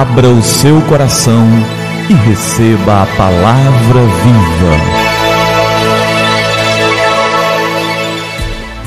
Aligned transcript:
abra 0.00 0.30
o 0.30 0.42
seu 0.42 0.80
coração 0.82 1.46
e 2.08 2.14
receba 2.14 3.02
a 3.02 3.06
palavra 3.18 4.00
viva. 4.00 4.74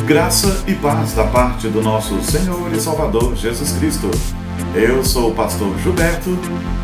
Graça 0.08 0.64
e 0.66 0.74
paz 0.74 1.14
da 1.14 1.26
parte 1.26 1.68
do 1.68 1.84
nosso 1.84 2.20
Senhor 2.24 2.74
e 2.74 2.80
Salvador 2.80 3.36
Jesus 3.36 3.74
Cristo. 3.74 4.10
Eu 4.74 5.06
sou 5.06 5.30
o 5.30 5.36
pastor 5.36 5.78
Gilberto 5.84 6.36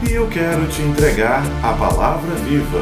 e 0.07 0.11
eu 0.11 0.27
quero 0.27 0.67
te 0.67 0.83
entregar 0.83 1.41
a 1.63 1.73
palavra 1.73 2.35
viva. 2.35 2.81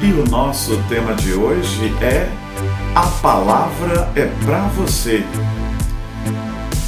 E 0.00 0.10
o 0.12 0.24
nosso 0.30 0.82
tema 0.88 1.12
de 1.12 1.34
hoje 1.34 1.94
é 2.00 2.26
A 2.94 3.06
palavra 3.20 4.10
é 4.16 4.30
para 4.46 4.60
você. 4.68 5.26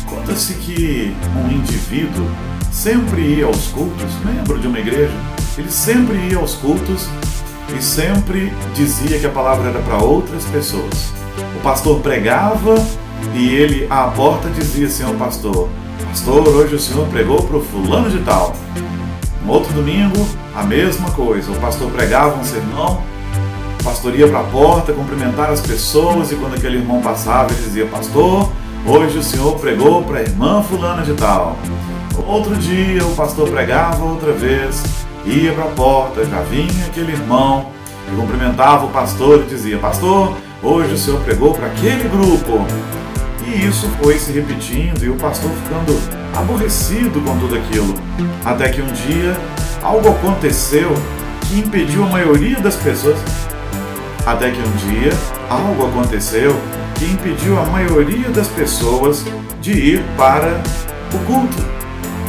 Conta-se 0.06 0.54
que 0.54 1.14
um 1.36 1.52
indivíduo 1.52 2.26
sempre 2.72 3.20
ia 3.20 3.46
aos 3.46 3.68
cultos, 3.68 4.12
membro 4.24 4.58
de 4.58 4.66
uma 4.66 4.78
igreja, 4.78 5.12
ele 5.58 5.70
sempre 5.70 6.16
ia 6.30 6.38
aos 6.38 6.54
cultos 6.54 7.06
e 7.78 7.82
sempre 7.82 8.52
dizia 8.74 9.18
que 9.18 9.26
a 9.26 9.30
palavra 9.30 9.68
era 9.68 9.78
para 9.80 9.98
outras 9.98 10.44
pessoas. 10.46 11.12
O 11.56 11.60
pastor 11.62 12.00
pregava 12.00 12.74
e 13.34 13.48
ele 13.54 13.86
à 13.88 14.04
porta 14.08 14.48
dizia 14.48 14.86
assim 14.86 15.04
ao 15.04 15.14
pastor: 15.14 15.68
Pastor, 16.08 16.48
hoje 16.48 16.74
o 16.74 16.80
senhor 16.80 17.06
pregou 17.08 17.42
para 17.42 17.58
o 17.58 17.62
fulano 17.62 18.10
de 18.10 18.18
tal. 18.20 18.56
No 19.44 19.52
outro 19.52 19.72
domingo, 19.72 20.26
a 20.54 20.62
mesma 20.62 21.10
coisa. 21.10 21.50
O 21.52 21.56
pastor 21.56 21.90
pregava 21.90 22.38
um 22.38 22.44
sermão, 22.44 23.02
o 23.80 23.84
pastor 23.84 24.14
ia 24.14 24.28
para 24.28 24.40
a 24.40 24.44
porta 24.44 24.92
cumprimentar 24.92 25.50
as 25.50 25.60
pessoas 25.60 26.32
e 26.32 26.36
quando 26.36 26.54
aquele 26.54 26.78
irmão 26.78 27.00
passava, 27.02 27.52
ele 27.52 27.62
dizia: 27.62 27.86
Pastor, 27.86 28.50
hoje 28.86 29.18
o 29.18 29.22
senhor 29.22 29.58
pregou 29.58 30.02
para 30.02 30.18
a 30.18 30.22
irmã 30.22 30.62
fulana 30.62 31.02
de 31.02 31.14
tal. 31.14 31.56
Outro 32.26 32.56
dia, 32.56 33.04
o 33.04 33.14
pastor 33.14 33.48
pregava 33.50 34.04
outra 34.04 34.32
vez, 34.32 34.82
ia 35.24 35.52
para 35.52 35.64
a 35.64 35.68
porta, 35.68 36.24
já 36.24 36.40
vinha 36.42 36.86
aquele 36.86 37.12
irmão 37.12 37.70
e 38.10 38.16
cumprimentava 38.16 38.86
o 38.86 38.90
pastor 38.90 39.40
e 39.40 39.44
dizia: 39.44 39.78
Pastor, 39.78 40.36
hoje 40.62 40.94
o 40.94 40.98
senhor 40.98 41.20
pregou 41.20 41.54
para 41.54 41.66
aquele 41.66 42.08
grupo. 42.08 42.64
E 43.46 43.66
isso 43.66 43.88
foi 44.00 44.18
se 44.18 44.32
repetindo 44.32 45.04
e 45.04 45.08
o 45.08 45.16
pastor 45.16 45.50
ficando 45.50 45.98
aborrecido 46.36 47.20
com 47.20 47.38
tudo 47.38 47.56
aquilo. 47.56 47.94
Até 48.44 48.68
que 48.68 48.80
um 48.80 48.92
dia 48.92 49.36
algo 49.82 50.08
aconteceu 50.08 50.90
que 51.48 51.58
impediu 51.58 52.04
a 52.04 52.08
maioria 52.08 52.58
das 52.60 52.76
pessoas. 52.76 53.18
Até 54.24 54.50
que 54.50 54.60
um 54.60 54.90
dia 54.90 55.10
algo 55.50 55.86
aconteceu 55.86 56.54
que 56.94 57.04
impediu 57.04 57.58
a 57.58 57.66
maioria 57.66 58.30
das 58.30 58.46
pessoas 58.48 59.24
de 59.60 59.72
ir 59.72 60.04
para 60.16 60.62
o 61.12 61.18
culto. 61.26 61.82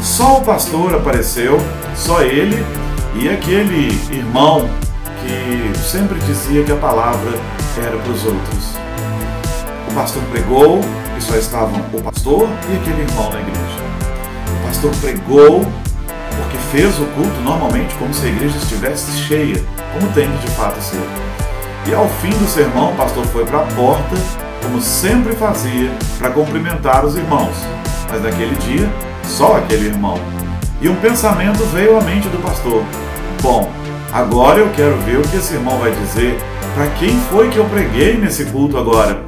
Só 0.03 0.39
o 0.39 0.41
pastor 0.41 0.93
apareceu, 0.93 1.57
só 1.95 2.21
ele 2.21 2.63
e 3.15 3.29
aquele 3.29 3.87
irmão 4.11 4.69
que 5.21 5.79
sempre 5.79 6.19
dizia 6.19 6.61
que 6.61 6.73
a 6.73 6.75
palavra 6.75 7.31
era 7.77 7.97
para 7.97 8.11
os 8.11 8.25
outros. 8.25 8.75
O 9.89 9.93
pastor 9.93 10.21
pregou 10.29 10.81
e 11.17 11.21
só 11.21 11.37
estavam 11.37 11.79
o 11.93 12.01
pastor 12.01 12.49
e 12.69 12.75
aquele 12.75 13.03
irmão 13.03 13.31
na 13.31 13.39
igreja. 13.39 13.79
O 14.61 14.67
pastor 14.67 14.91
pregou 14.99 15.61
porque 16.35 16.57
fez 16.73 16.99
o 16.99 17.05
culto 17.15 17.39
normalmente 17.41 17.95
como 17.95 18.13
se 18.13 18.25
a 18.25 18.29
igreja 18.29 18.57
estivesse 18.57 19.17
cheia, 19.19 19.63
como 19.93 20.11
tem 20.11 20.29
de 20.29 20.47
fato 20.47 20.81
ser. 20.81 21.01
E 21.87 21.93
ao 21.93 22.09
fim 22.09 22.31
do 22.31 22.47
sermão, 22.47 22.91
o 22.91 22.95
pastor 22.95 23.25
foi 23.27 23.45
para 23.45 23.59
a 23.59 23.65
porta, 23.67 24.15
como 24.61 24.81
sempre 24.81 25.33
fazia, 25.33 25.89
para 26.19 26.29
cumprimentar 26.29 27.05
os 27.05 27.15
irmãos. 27.15 27.55
Mas 28.09 28.21
naquele 28.21 28.55
dia, 28.57 28.89
só 29.25 29.57
aquele 29.57 29.87
irmão. 29.87 30.17
E 30.81 30.89
um 30.89 30.95
pensamento 30.95 31.63
veio 31.73 31.97
à 31.97 32.01
mente 32.01 32.27
do 32.27 32.41
pastor: 32.41 32.83
Bom, 33.41 33.71
agora 34.11 34.59
eu 34.59 34.69
quero 34.71 34.97
ver 34.99 35.19
o 35.19 35.21
que 35.21 35.37
esse 35.37 35.53
irmão 35.53 35.77
vai 35.79 35.91
dizer. 35.91 36.37
Para 36.75 36.87
quem 36.91 37.15
foi 37.29 37.49
que 37.49 37.57
eu 37.57 37.65
preguei 37.65 38.17
nesse 38.17 38.45
culto 38.45 38.77
agora? 38.77 39.23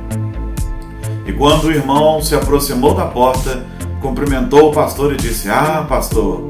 E 1.26 1.34
quando 1.34 1.66
o 1.66 1.72
irmão 1.72 2.22
se 2.22 2.36
aproximou 2.36 2.94
da 2.94 3.06
porta, 3.06 3.64
cumprimentou 4.02 4.70
o 4.70 4.74
pastor 4.74 5.14
e 5.14 5.18
disse: 5.18 5.50
Ah, 5.50 5.86
pastor, 5.88 6.42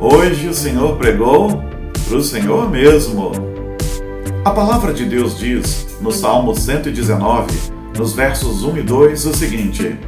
hoje 0.00 0.48
o 0.48 0.54
senhor 0.54 0.96
pregou 0.96 1.62
para 2.06 2.16
o 2.16 2.22
senhor 2.22 2.70
mesmo. 2.70 3.32
A 4.44 4.50
palavra 4.50 4.92
de 4.92 5.04
Deus 5.04 5.38
diz, 5.38 5.96
no 6.00 6.10
Salmo 6.10 6.54
119, 6.54 7.52
nos 7.96 8.12
versos 8.12 8.64
1 8.64 8.78
e 8.78 8.82
2, 8.82 9.26
o 9.26 9.34
seguinte: 9.34 9.98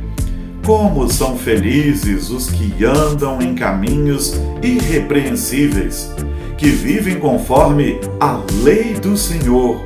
Como 0.64 1.06
são 1.10 1.36
felizes 1.36 2.30
os 2.30 2.48
que 2.48 2.86
andam 2.86 3.38
em 3.42 3.54
caminhos 3.54 4.40
irrepreensíveis, 4.62 6.10
que 6.56 6.68
vivem 6.68 7.20
conforme 7.20 8.00
a 8.18 8.40
lei 8.62 8.94
do 8.94 9.14
Senhor. 9.14 9.84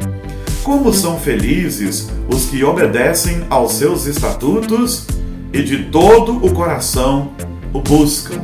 Como 0.63 0.93
são 0.93 1.19
felizes 1.19 2.09
os 2.29 2.45
que 2.45 2.63
obedecem 2.63 3.43
aos 3.51 3.73
seus 3.73 4.07
estatutos 4.07 5.05
e 5.53 5.65
de 5.65 5.87
todo 5.87 6.37
o 6.47 6.53
coração 6.53 7.33
o 7.73 7.81
buscam. 7.81 8.43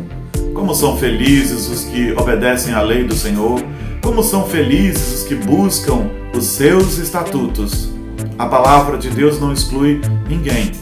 Como 0.52 0.74
são 0.74 0.96
felizes 0.96 1.68
os 1.68 1.84
que 1.84 2.12
obedecem 2.16 2.74
à 2.74 2.82
lei 2.82 3.04
do 3.04 3.14
Senhor. 3.14 3.62
Como 4.02 4.24
são 4.24 4.44
felizes 4.44 5.20
os 5.20 5.22
que 5.22 5.36
buscam 5.36 6.10
os 6.36 6.46
seus 6.46 6.98
estatutos. 6.98 7.90
A 8.36 8.46
palavra 8.46 8.98
de 8.98 9.08
Deus 9.08 9.40
não 9.40 9.52
exclui 9.52 10.00
ninguém. 10.28 10.72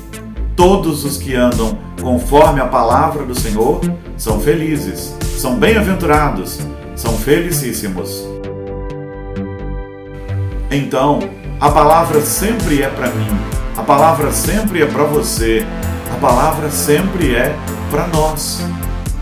Todos 0.57 1.05
os 1.05 1.17
que 1.17 1.35
andam 1.35 1.79
conforme 2.01 2.61
a 2.61 2.67
palavra 2.67 3.25
do 3.25 3.35
Senhor 3.35 3.81
são 4.17 4.41
felizes, 4.41 5.15
são 5.39 5.57
bem-aventurados, 5.57 6.59
são 6.95 7.17
felicíssimos. 7.17 8.27
Então, 10.71 11.21
a 11.61 11.71
palavra 11.71 12.21
sempre 12.21 12.83
é 12.83 12.89
para 12.89 13.09
mim, 13.09 13.39
a 13.77 13.83
palavra 13.83 14.31
sempre 14.33 14.83
é 14.83 14.87
para 14.87 15.05
você, 15.05 15.65
a 16.13 16.17
palavra 16.17 16.71
sempre 16.71 17.35
é 17.35 17.57
para 17.91 18.07
nós, 18.09 18.61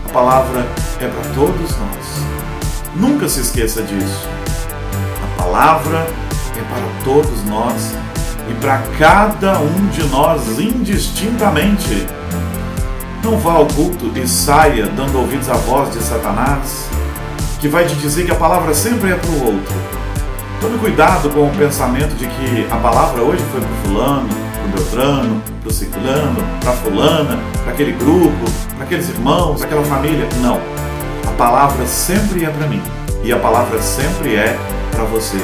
a 0.05 0.09
palavra 0.09 0.65
é 0.99 1.07
para 1.07 1.33
todos 1.33 1.71
nós. 1.77 2.31
Nunca 2.95 3.29
se 3.29 3.39
esqueça 3.39 3.81
disso. 3.81 4.27
A 5.23 5.41
palavra 5.41 6.07
é 6.55 6.63
para 6.69 7.03
todos 7.05 7.43
nós 7.45 7.95
e 8.51 8.53
para 8.55 8.79
cada 8.99 9.59
um 9.59 9.87
de 9.87 10.03
nós 10.07 10.59
indistintamente. 10.59 12.05
Não 13.23 13.37
vá 13.37 13.53
ao 13.53 13.65
culto 13.67 14.11
e 14.15 14.27
saia 14.27 14.87
dando 14.87 15.19
ouvidos 15.19 15.49
à 15.49 15.53
voz 15.53 15.93
de 15.93 16.01
Satanás, 16.03 16.89
que 17.59 17.67
vai 17.67 17.85
te 17.85 17.95
dizer 17.95 18.25
que 18.25 18.31
a 18.31 18.35
palavra 18.35 18.73
sempre 18.73 19.11
é 19.11 19.15
para 19.15 19.29
o 19.29 19.45
outro. 19.45 19.73
Tome 20.59 20.77
cuidado 20.79 21.29
com 21.29 21.47
o 21.47 21.51
pensamento 21.51 22.15
de 22.15 22.27
que 22.27 22.67
a 22.71 22.77
palavra 22.77 23.21
hoje 23.21 23.43
foi 23.51 23.61
para 23.61 23.75
fulano, 23.83 24.29
para 24.29 24.67
Beltrano, 24.75 25.41
para 25.61 25.73
ciclano, 25.73 26.43
para 26.59 26.71
fulana, 26.73 27.39
para 27.63 27.73
aquele 27.73 27.93
grupo, 27.93 28.51
para 28.75 28.85
aqueles 28.85 29.09
irmãos, 29.09 29.61
aquela 29.61 29.83
família. 29.83 30.27
Não. 30.41 30.59
A 31.27 31.31
palavra 31.37 31.85
sempre 31.85 32.45
é 32.45 32.49
para 32.49 32.67
mim 32.67 32.81
e 33.23 33.31
a 33.31 33.37
palavra 33.37 33.81
sempre 33.81 34.35
é 34.35 34.57
para 34.91 35.03
você. 35.05 35.39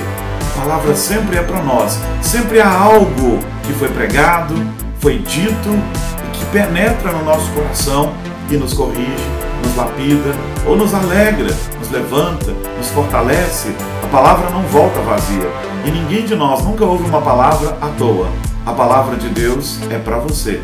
Palavra 0.57 0.95
sempre 0.95 1.37
é 1.37 1.43
para 1.43 1.61
nós. 1.61 1.99
Sempre 2.19 2.59
há 2.59 2.67
algo 2.67 3.37
que 3.63 3.71
foi 3.73 3.89
pregado, 3.89 4.55
foi 4.99 5.19
dito 5.19 5.69
e 5.69 6.37
que 6.37 6.45
penetra 6.45 7.11
no 7.11 7.23
nosso 7.23 7.49
coração 7.51 8.11
e 8.49 8.57
nos 8.57 8.73
corrige, 8.73 9.29
nos 9.63 9.75
lapida 9.75 10.35
ou 10.65 10.75
nos 10.75 10.95
alegra, 10.95 11.55
nos 11.79 11.91
levanta, 11.91 12.51
nos 12.75 12.89
fortalece. 12.89 13.69
A 14.03 14.07
palavra 14.07 14.49
não 14.49 14.63
volta 14.63 14.99
vazia 15.01 15.47
e 15.85 15.91
ninguém 15.91 16.25
de 16.25 16.35
nós 16.35 16.63
nunca 16.65 16.83
ouve 16.83 17.07
uma 17.07 17.21
palavra 17.21 17.77
à 17.79 17.87
toa. 17.89 18.27
A 18.65 18.73
palavra 18.73 19.15
de 19.15 19.29
Deus 19.29 19.79
é 19.91 19.99
para 19.99 20.17
você. 20.17 20.59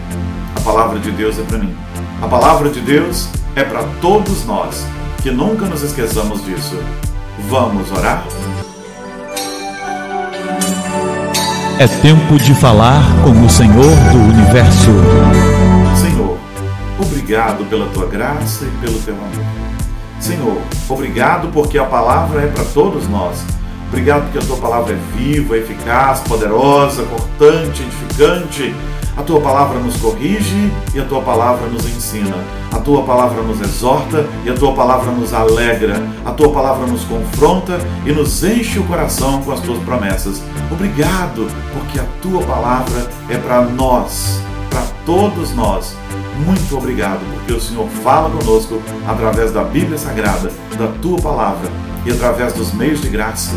A 0.55 0.59
palavra 0.61 0.99
de 0.99 1.11
Deus 1.11 1.37
é 1.37 1.43
para 1.43 1.59
mim. 1.59 1.77
A 2.19 2.27
palavra 2.27 2.69
de 2.69 2.81
Deus 2.81 3.29
é 3.55 3.63
para 3.63 3.83
todos 4.01 4.43
nós. 4.45 4.85
Que 5.21 5.29
nunca 5.29 5.65
nos 5.67 5.83
esqueçamos 5.83 6.43
disso. 6.43 6.77
Vamos 7.47 7.91
orar? 7.91 8.23
É 11.79 11.87
tempo 11.87 12.37
de 12.37 12.53
falar 12.53 13.03
com 13.23 13.31
o 13.31 13.49
Senhor 13.49 13.73
do 14.11 14.17
Universo. 14.31 14.91
Senhor, 15.95 16.37
obrigado 16.99 17.65
pela 17.65 17.87
tua 17.87 18.05
graça 18.05 18.65
e 18.65 18.85
pelo 18.85 18.99
teu 18.99 19.15
amor. 19.15 19.45
Senhor, 20.19 20.61
obrigado 20.87 21.49
porque 21.51 21.79
a 21.79 21.85
palavra 21.85 22.43
é 22.43 22.47
para 22.47 22.63
todos 22.63 23.07
nós. 23.09 23.43
Obrigado 23.93 24.23
porque 24.23 24.39
a 24.39 24.41
tua 24.41 24.57
palavra 24.57 24.93
é 24.93 24.97
viva, 25.15 25.55
eficaz, 25.55 26.21
poderosa, 26.21 27.03
cortante, 27.03 27.83
edificante. 27.83 28.75
A 29.15 29.21
tua 29.21 29.39
palavra 29.39 29.77
nos 29.77 29.95
corrige 29.97 30.71
e 30.95 30.99
a 30.99 31.05
tua 31.05 31.21
palavra 31.21 31.67
nos 31.67 31.85
ensina. 31.85 32.35
A 32.71 32.79
tua 32.79 33.03
palavra 33.03 33.43
nos 33.43 33.61
exorta 33.61 34.25
e 34.43 34.49
a 34.49 34.55
tua 34.55 34.73
palavra 34.73 35.11
nos 35.11 35.31
alegra. 35.31 36.01
A 36.25 36.31
tua 36.31 36.49
palavra 36.49 36.87
nos 36.87 37.03
confronta 37.03 37.77
e 38.03 38.11
nos 38.11 38.43
enche 38.43 38.79
o 38.79 38.83
coração 38.85 39.43
com 39.43 39.51
as 39.51 39.59
tuas 39.59 39.77
promessas. 39.83 40.41
Obrigado, 40.71 41.47
porque 41.71 41.99
a 41.99 42.05
tua 42.19 42.41
palavra 42.41 43.07
é 43.29 43.37
para 43.37 43.61
nós, 43.61 44.41
para 44.71 44.81
todos 45.05 45.53
nós. 45.53 45.95
muito 46.47 46.75
obrigado, 46.75 47.19
porque 47.35 47.53
o 47.53 47.61
Senhor 47.61 47.87
fala 48.03 48.31
conosco 48.31 48.81
através 49.07 49.51
da 49.51 49.63
Bíblia 49.63 49.99
Sagrada, 49.99 50.51
da 50.79 50.87
tua 50.99 51.21
palavra 51.21 51.69
e 52.05 52.11
através 52.11 52.53
dos 52.53 52.73
meios 52.73 53.01
de 53.01 53.09
graça, 53.09 53.53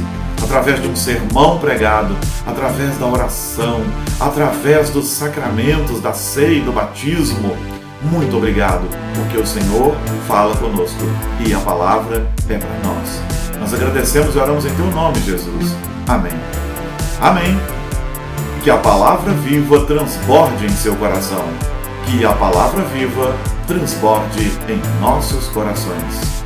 através 0.46 0.81
de 0.81 0.87
um 0.87 0.94
sermão 0.94 1.58
pregado, 1.58 2.16
através 2.46 2.96
da 2.98 3.06
oração, 3.06 3.82
através 4.20 4.90
dos 4.90 5.08
sacramentos 5.08 6.00
da 6.00 6.12
ceia 6.12 6.58
e 6.58 6.60
do 6.60 6.72
batismo. 6.72 7.56
Muito 8.00 8.37
obrigado, 8.37 8.87
porque 9.16 9.38
o 9.38 9.46
Senhor 9.46 9.96
fala 10.28 10.54
conosco 10.56 11.02
e 11.44 11.52
a 11.52 11.58
palavra 11.58 12.31
é 12.48 12.58
para 12.58 12.88
nós. 12.88 13.20
Nós 13.58 13.75
agradecemos 13.75 14.34
e 14.37 14.38
oramos 14.38 14.64
em 14.64 14.75
teu 14.75 14.87
nome, 14.87 15.20
Jesus. 15.20 15.75
Amém. 16.06 16.32
Amém. 17.20 17.60
Que 18.62 18.70
a 18.70 18.76
palavra 18.76 19.32
viva 19.32 19.84
transborde 19.84 20.66
em 20.66 20.70
seu 20.70 20.94
coração. 20.96 21.44
Que 22.06 22.25
a 22.25 22.32
palavra 22.32 22.82
viva 22.84 23.34
transborde 23.66 24.52
em 24.69 25.00
nossos 25.00 25.48
corações. 25.48 26.45